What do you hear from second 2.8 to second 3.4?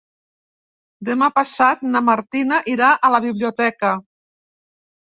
a la